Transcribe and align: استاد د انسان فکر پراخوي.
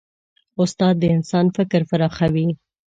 استاد 0.61 0.95
د 0.99 1.03
انسان 1.15 1.45
فکر 1.57 1.81
پراخوي. 1.89 2.47